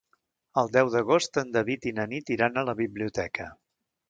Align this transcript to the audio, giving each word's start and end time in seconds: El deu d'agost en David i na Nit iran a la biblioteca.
El 0.61 0.71
deu 0.77 0.87
d'agost 0.95 1.37
en 1.41 1.51
David 1.57 1.85
i 1.91 1.95
na 2.01 2.07
Nit 2.15 2.33
iran 2.37 2.59
a 2.59 2.65
la 2.71 2.77
biblioteca. 2.85 3.51